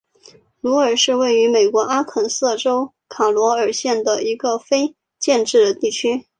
[0.61, 6.25] 鲁尔是位于美国阿肯色州卡罗尔县的一个非建制地区。